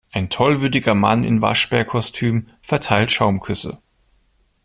[0.11, 3.77] Ein tollwütiger Mann in Waschbärkostüm verteilt Schaumküsse.